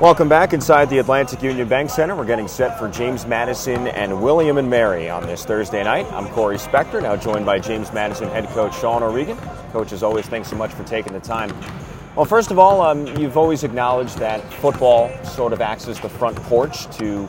[0.00, 2.16] Welcome back inside the Atlantic Union Bank Center.
[2.16, 6.04] We're getting set for James Madison and William and Mary on this Thursday night.
[6.12, 9.38] I'm Corey Spector, now joined by James Madison head coach Sean O'Regan.
[9.70, 11.54] Coach, as always, thanks so much for taking the time.
[12.16, 16.08] Well, first of all, um, you've always acknowledged that football sort of acts as the
[16.08, 17.28] front porch to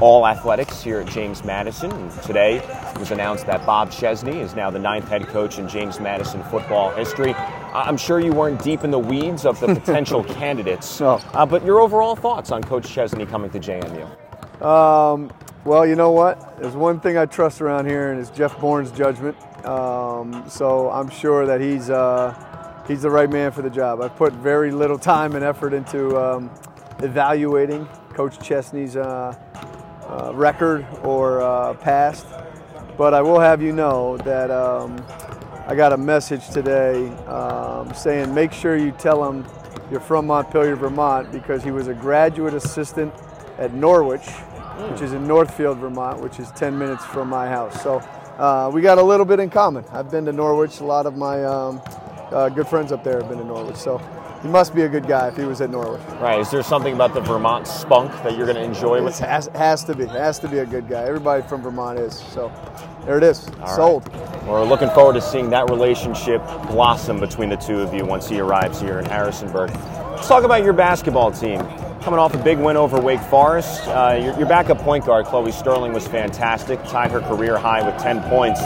[0.00, 1.92] all athletics here at James Madison.
[1.92, 5.68] And today it was announced that Bob Chesney is now the ninth head coach in
[5.68, 7.34] James Madison football history.
[7.76, 11.20] I'm sure you weren't deep in the weeds of the potential candidates, no.
[11.34, 14.62] uh, but your overall thoughts on Coach Chesney coming to JMU?
[14.62, 15.30] Um,
[15.66, 16.58] well, you know what?
[16.58, 19.36] There's one thing I trust around here, and it's Jeff Bourne's judgment.
[19.66, 24.00] Um, so I'm sure that he's uh, he's the right man for the job.
[24.00, 26.50] I've put very little time and effort into um,
[27.00, 29.36] evaluating Coach Chesney's uh,
[30.08, 32.26] uh, record or uh, past,
[32.96, 34.96] but I will have you know that um,
[35.68, 39.44] I got a message today um, saying make sure you tell him
[39.90, 43.12] you're from Montpelier, Vermont, because he was a graduate assistant
[43.58, 44.92] at Norwich, mm.
[44.92, 47.82] which is in Northfield, Vermont, which is 10 minutes from my house.
[47.82, 47.96] So
[48.38, 49.84] uh, we got a little bit in common.
[49.90, 50.78] I've been to Norwich.
[50.78, 51.82] A lot of my um,
[52.30, 53.76] uh, good friends up there have been to Norwich.
[53.76, 54.00] So
[54.46, 56.00] he must be a good guy if he was at Norwich.
[56.20, 56.38] Right.
[56.38, 59.20] Is there something about the Vermont spunk that you're going to enjoy with?
[59.20, 60.04] It has, has to be.
[60.04, 61.02] It Has to be a good guy.
[61.02, 62.14] Everybody from Vermont is.
[62.14, 62.52] So
[63.04, 63.48] there it is.
[63.60, 64.08] All Sold.
[64.08, 64.44] Right.
[64.44, 68.38] We're looking forward to seeing that relationship blossom between the two of you once he
[68.38, 69.70] arrives here in Harrisonburg.
[69.70, 71.60] Let's talk about your basketball team.
[72.02, 75.50] Coming off a big win over Wake Forest, uh, your, your backup point guard, Chloe
[75.50, 78.60] Sterling, was fantastic, tied her career high with 10 points.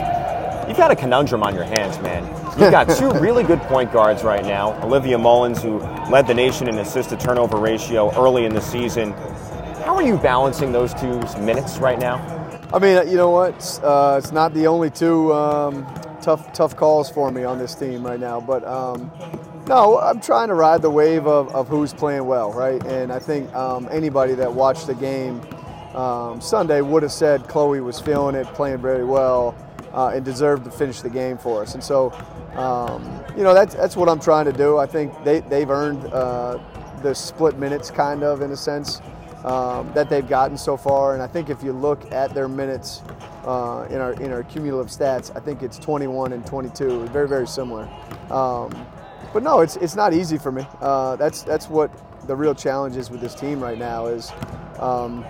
[0.71, 2.23] You've got a conundrum on your hands, man.
[2.57, 4.81] You've got two really good point guards right now.
[4.85, 9.11] Olivia Mullins, who led the nation in assist to turnover ratio early in the season.
[9.85, 12.19] How are you balancing those two minutes right now?
[12.73, 13.81] I mean, you know what?
[13.83, 15.85] Uh, it's not the only two um,
[16.23, 19.11] tough tough calls for me on this team right now, but um,
[19.67, 22.81] no, I'm trying to ride the wave of, of who's playing well, right?
[22.87, 25.41] And I think um, anybody that watched the game
[25.97, 29.57] um, Sunday would have said Chloe was feeling it, playing very well
[29.93, 31.75] uh, and deserved to finish the game for us.
[31.75, 32.13] And so,
[32.55, 33.03] um,
[33.37, 34.79] you know, that's, that's what I'm trying to do.
[34.79, 36.59] I think they, they've earned uh,
[37.03, 39.01] the split minutes, kind of, in a sense,
[39.45, 41.15] um, that they've gotten so far.
[41.15, 43.03] And I think if you look at their minutes
[43.45, 47.47] uh, in, our, in our cumulative stats, I think it's 21 and 22, very, very
[47.47, 47.89] similar.
[48.31, 48.87] Um,
[49.33, 50.67] but no, it's, it's not easy for me.
[50.81, 51.91] Uh, that's, that's what
[52.27, 54.31] the real challenge is with this team right now is
[54.79, 55.25] um,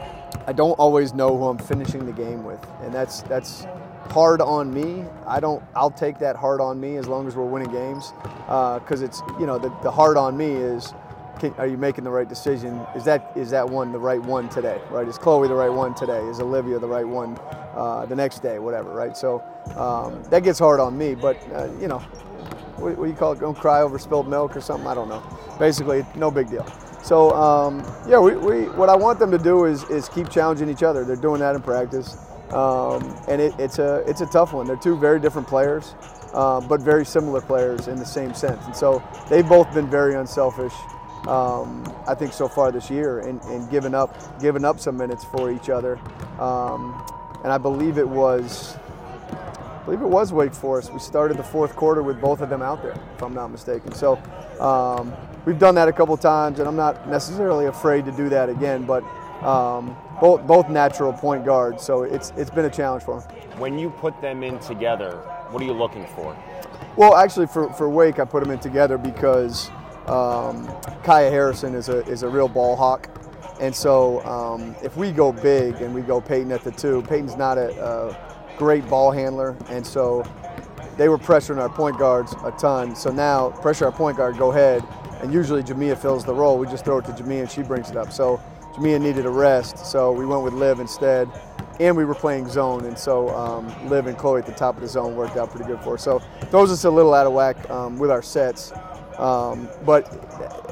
[0.47, 2.65] I don't always know who I'm finishing the game with.
[2.83, 3.67] And that's, that's
[4.11, 5.05] hard on me.
[5.27, 5.63] I don't.
[5.75, 8.13] I'll take that hard on me as long as we're winning games,
[8.47, 10.93] because uh, it's you know the, the hard on me is.
[11.39, 12.79] Can, are you making the right decision?
[12.95, 14.79] Is that is that one the right one today?
[14.91, 15.09] Right?
[15.09, 16.21] Is Chloe the right one today?
[16.27, 17.39] Is Olivia the right one
[17.75, 18.59] uh, the next day?
[18.59, 18.91] Whatever.
[18.91, 19.17] Right?
[19.17, 19.43] So
[19.75, 21.15] um, that gets hard on me.
[21.15, 22.01] But uh, you know,
[22.77, 23.41] what, what, do you call it?
[23.41, 24.87] Don't cry over spilled milk or something.
[24.87, 25.23] I don't know.
[25.59, 26.67] Basically, no big deal.
[27.03, 30.69] So um, yeah, we, we, what I want them to do is is keep challenging
[30.69, 31.05] each other.
[31.05, 32.19] They're doing that in practice.
[32.53, 34.67] Um, and it, it's a it's a tough one.
[34.67, 35.95] They're two very different players,
[36.35, 38.65] uh, but very similar players in the same sense.
[38.67, 40.75] And so they've both been very unselfish.
[41.29, 45.25] Um, I think so far this year, and, and given up given up some minutes
[45.25, 45.99] for each other.
[46.41, 47.05] Um,
[47.45, 48.77] and I believe it was
[49.81, 50.93] I believe it was Wake Forest.
[50.93, 53.93] We started the fourth quarter with both of them out there, if I'm not mistaken.
[53.93, 54.17] So
[54.61, 55.13] um,
[55.47, 58.85] we've done that a couple times, and I'm not necessarily afraid to do that again.
[58.85, 59.03] But
[59.43, 63.31] um, both both natural point guards, so it's it's been a challenge for them.
[63.59, 65.17] When you put them in together,
[65.51, 66.37] what are you looking for?
[66.97, 69.71] Well, actually, for, for Wake, I put them in together because
[70.07, 70.69] um,
[71.05, 73.09] Kaya Harrison is a is a real ball hawk,
[73.61, 77.37] and so um, if we go big and we go Peyton at the two, Peyton's
[77.37, 80.25] not a, a great ball handler, and so
[80.97, 82.95] they were pressuring our point guards a ton.
[82.95, 84.85] So now pressure our point guard, go ahead,
[85.23, 86.59] and usually Jamia fills the role.
[86.59, 88.13] We just throw it to Jamia and she brings it up.
[88.13, 88.39] So
[88.75, 91.29] Jamia needed a rest, so we went with Liv instead.
[91.81, 94.83] And we were playing zone, and so um, Liv and Chloe at the top of
[94.83, 96.05] the zone worked out pretty good for us.
[96.05, 96.21] So
[96.51, 98.71] those us a little out of whack um, with our sets.
[99.17, 100.07] Um, but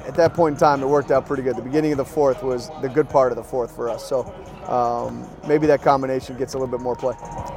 [0.06, 1.56] at that point in time, it worked out pretty good.
[1.56, 4.06] The beginning of the fourth was the good part of the fourth for us.
[4.06, 4.24] So
[4.66, 7.15] um, maybe that combination gets a little bit more play.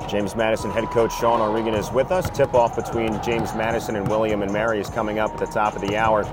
[0.10, 2.30] James Madison head coach Sean O'Regan is with us.
[2.30, 5.76] Tip off between James Madison and William and Mary is coming up at the top
[5.76, 6.24] of the hour.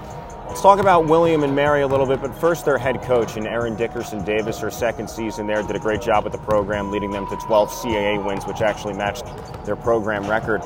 [0.49, 3.47] Let's talk about William and Mary a little bit, but first their head coach and
[3.47, 7.11] Erin Dickerson Davis, her second season there, did a great job with the program, leading
[7.11, 9.25] them to 12 CAA wins, which actually matched
[9.67, 10.63] their program record.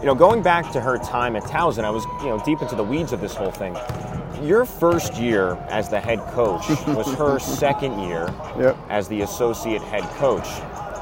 [0.00, 2.76] You know, going back to her time at Towson, I was you know deep into
[2.76, 3.74] the weeds of this whole thing.
[4.42, 8.76] Your first year as the head coach was her second year yep.
[8.90, 10.46] as the associate head coach.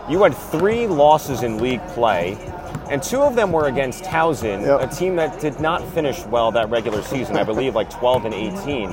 [0.08, 2.38] You had three losses in league play
[2.90, 4.80] and two of them were against Towson, yep.
[4.80, 7.36] a team that did not finish well that regular season.
[7.36, 8.90] I believe like 12 and 18.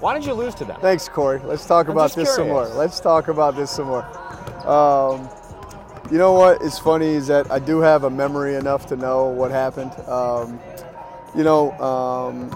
[0.00, 0.78] Why did you lose to them?
[0.80, 1.40] Thanks, Corey.
[1.44, 2.66] Let's talk I'm about this some more.
[2.66, 4.04] Let's talk about this some more.
[4.66, 5.28] Um,
[6.10, 9.26] you know what is funny is that I do have a memory enough to know
[9.28, 9.92] what happened.
[10.08, 10.60] Um,
[11.36, 12.50] you know, um,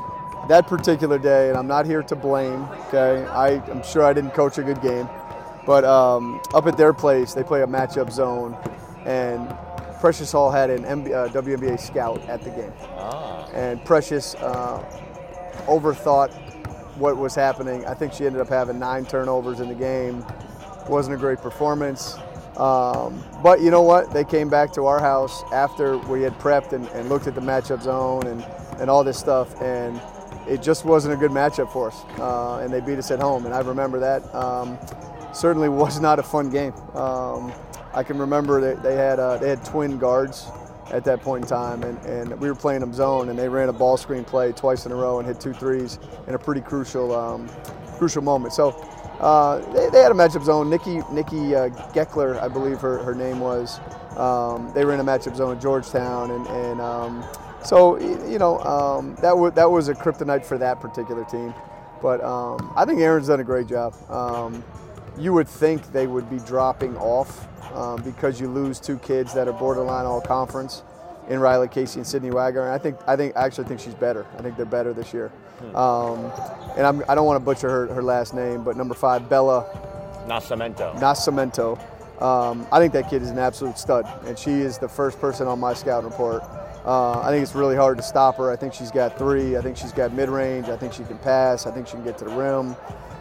[0.48, 2.64] that particular day, and I'm not here to blame.
[2.88, 5.08] Okay, I, I'm sure I didn't coach a good game,
[5.66, 8.56] but um, up at their place, they play a matchup zone,
[9.04, 9.48] and
[10.00, 13.46] Precious Hall had an MB, uh, WNBA scout at the game Ah.
[13.52, 14.82] and Precious uh,
[15.66, 16.30] overthought
[16.96, 17.84] what was happening.
[17.86, 20.24] I think she ended up having nine turnovers in the game.
[20.88, 22.16] Wasn't a great performance.
[22.56, 24.12] Um, but you know what?
[24.12, 27.40] They came back to our house after we had prepped and, and looked at the
[27.40, 28.42] matchup zone and,
[28.80, 30.00] and all this stuff, and
[30.48, 32.02] it just wasn't a good matchup for us.
[32.18, 34.34] Uh, and they beat us at home, and I remember that.
[34.34, 34.78] Um,
[35.32, 36.74] certainly was not a fun game.
[36.94, 37.52] Um,
[37.92, 40.46] I can remember they had uh, they had twin guards
[40.92, 43.68] at that point in time, and, and we were playing them zone, and they ran
[43.68, 46.60] a ball screen play twice in a row and hit two threes in a pretty
[46.60, 47.48] crucial um,
[47.98, 48.52] crucial moment.
[48.52, 48.70] So
[49.20, 50.70] uh, they, they had a matchup zone.
[50.70, 53.80] Nikki Nikki uh, Geckler, I believe her, her name was.
[54.16, 57.24] Um, they ran a matchup zone at Georgetown, and, and um,
[57.64, 61.54] so you know um, that was that was a kryptonite for that particular team.
[62.02, 63.94] But um, I think Erin's done a great job.
[65.18, 69.48] You would think they would be dropping off um, because you lose two kids that
[69.48, 70.82] are borderline all conference
[71.28, 72.62] in Riley Casey and Sydney Wagner.
[72.62, 74.26] And I think I think I actually think she's better.
[74.38, 75.30] I think they're better this year.
[75.74, 76.32] Um,
[76.76, 79.66] and I'm, I don't want to butcher her, her last name, but number five, Bella
[80.26, 80.94] Nascimento.
[80.98, 81.78] Nascimento.
[82.22, 85.46] Um, I think that kid is an absolute stud, and she is the first person
[85.46, 86.42] on my scout report.
[86.84, 88.50] Uh, I think it's really hard to stop her.
[88.50, 89.56] I think she's got three.
[89.56, 90.68] I think she's got mid range.
[90.68, 91.66] I think she can pass.
[91.66, 92.74] I think she can get to the rim.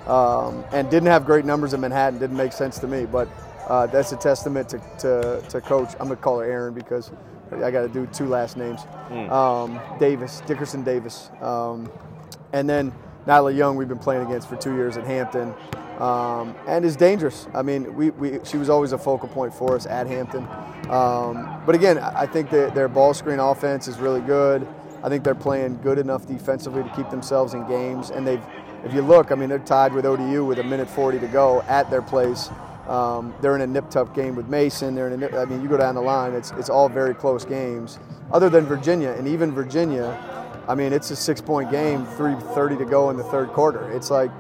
[0.10, 2.20] Um, and didn't have great numbers in Manhattan.
[2.20, 3.30] Didn't make sense to me, but
[3.68, 5.90] uh, that's a testament to, to, to coach.
[6.00, 7.12] I'm gonna call her Erin because
[7.52, 8.82] I got to do two last names.
[9.30, 11.92] Um, Davis, Dickerson Davis, um,
[12.54, 12.92] and then
[13.28, 13.76] Nyla Young.
[13.76, 15.54] We've been playing against for two years at Hampton
[16.00, 17.48] um, and is dangerous.
[17.54, 20.48] I mean, we, we, she was always a focal point for us at Hampton.
[20.90, 24.68] Um, but again, I I think that their ball screen offense is really good.
[25.04, 28.10] I think they're playing good enough defensively to keep themselves in games.
[28.10, 28.44] And they've,
[28.84, 31.62] if you look, I mean, they're tied with ODU with a minute 40 to go
[31.64, 32.50] at their place.
[32.88, 34.96] Um, they're in a nip tuck game with Mason.
[34.96, 38.00] They're in mean, you go down the line, it's, it's all very close games,
[38.32, 39.12] other than Virginia.
[39.12, 40.18] And even Virginia,
[40.68, 43.92] I mean, it's a six point game, 3.30 to go in the third quarter.
[43.92, 44.32] It's like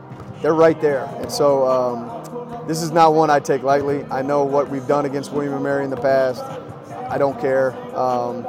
[0.42, 1.06] they're right there.
[1.18, 4.03] And so um, this is not one I take lightly.
[4.12, 6.44] I know what we've done against William and Mary in the past.
[7.09, 7.74] I don't care.
[7.95, 8.45] Um,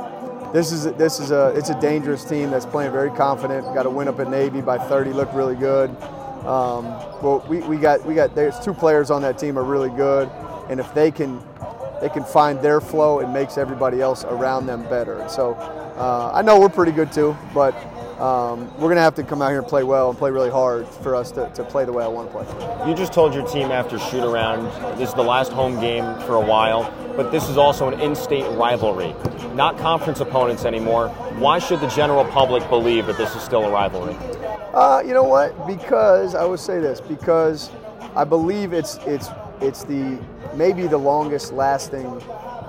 [0.53, 3.65] this is this is a it's a dangerous team that's playing very confident.
[3.75, 5.91] Got a win up at Navy by 30, looked really good.
[6.41, 6.85] Um,
[7.23, 10.29] well, we, we got we got there's two players on that team are really good,
[10.69, 11.43] and if they can
[12.01, 15.29] they can find their flow, it makes everybody else around them better.
[15.29, 17.75] So uh, I know we're pretty good too, but
[18.21, 20.87] um, we're gonna have to come out here and play well and play really hard
[20.87, 22.89] for us to, to play the way I want to play.
[22.89, 24.65] You just told your team after shoot around
[24.99, 28.45] this is the last home game for a while, but this is also an in-state
[28.57, 29.15] rivalry,
[29.55, 31.09] not conference opponents anymore.
[31.39, 34.15] Why should the general public believe that this is still a rivalry?
[34.75, 35.67] Uh, you know what?
[35.67, 37.71] Because I would say this because
[38.15, 39.29] I believe it's it's
[39.61, 40.19] it's the
[40.55, 42.21] maybe the longest lasting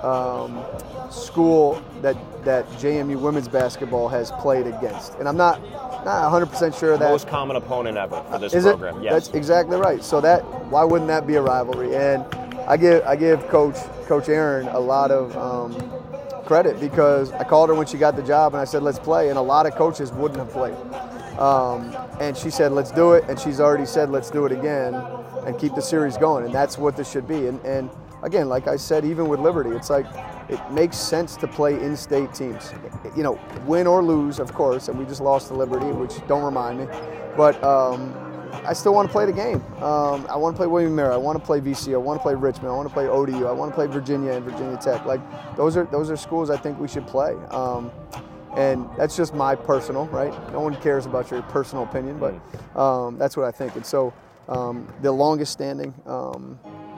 [0.02, 0.64] um,
[1.10, 5.60] school that that JMU women's basketball has played against, and I'm not
[6.04, 7.10] not 100 percent sure of that.
[7.10, 8.98] Most common opponent ever for this Is program.
[8.98, 9.04] it?
[9.04, 9.12] Yes.
[9.12, 10.02] That's exactly right.
[10.02, 11.94] So that why wouldn't that be a rivalry?
[11.94, 12.24] And
[12.66, 15.74] I give I give Coach Coach Erin a lot of um,
[16.44, 19.28] credit because I called her when she got the job and I said let's play,
[19.28, 20.76] and a lot of coaches wouldn't have played.
[21.38, 24.94] Um, and she said let's do it, and she's already said let's do it again
[25.46, 27.46] and keep the series going, and that's what this should be.
[27.46, 27.90] And, and
[28.22, 30.06] again, like I said, even with Liberty, it's like
[30.48, 32.72] it makes sense to play in-state teams.
[33.16, 36.42] You know, win or lose, of course, and we just lost to Liberty, which don't
[36.44, 36.86] remind me,
[37.36, 37.62] but.
[37.62, 38.14] Um,
[38.64, 39.62] I still want to play the game.
[39.82, 41.12] Um, I want to play William Mary.
[41.12, 41.94] I want to play VCU.
[41.94, 42.68] I want to play Richmond.
[42.68, 43.46] I want to play ODU.
[43.46, 45.04] I want to play Virginia and Virginia Tech.
[45.04, 45.20] Like
[45.56, 47.34] those are those are schools I think we should play.
[47.50, 47.90] Um,
[48.56, 50.32] and that's just my personal right.
[50.52, 52.34] No one cares about your personal opinion, but
[52.78, 53.74] um, that's what I think.
[53.74, 54.12] And so
[54.48, 55.94] um, the longest standing.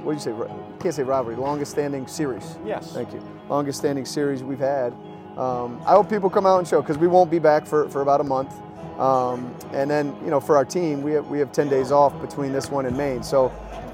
[0.04, 0.54] What do you say?
[0.80, 1.36] Can't say rivalry.
[1.36, 2.58] Longest standing series.
[2.64, 2.92] Yes.
[2.92, 3.22] Thank you.
[3.48, 4.92] Longest standing series we've had.
[5.36, 8.02] Um, I hope people come out and show because we won't be back for, for
[8.02, 8.54] about a month.
[8.98, 12.18] Um, and then, you know, for our team, we have, we have 10 days off
[12.20, 13.22] between this one and Maine.
[13.22, 13.46] So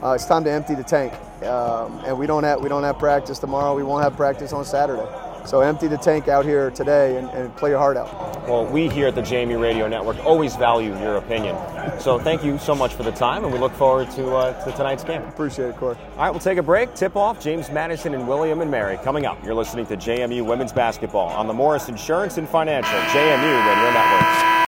[0.02, 1.14] uh, it's time to empty the tank.
[1.45, 3.75] Um, and we don't have we don't have practice tomorrow.
[3.75, 5.07] We won't have practice on Saturday.
[5.44, 8.49] So empty the tank out here today and, and play your heart out.
[8.49, 11.56] Well, we here at the JMU Radio Network always value your opinion.
[12.00, 14.73] So thank you so much for the time, and we look forward to, uh, to
[14.73, 15.23] tonight's game.
[15.23, 15.97] Appreciate it, Corey.
[16.12, 16.94] All right, we'll take a break.
[16.94, 19.42] Tip off James Madison and William and Mary coming up.
[19.44, 24.50] You're listening to JMU Women's Basketball on the Morris Insurance and Financial JMU Radio Network.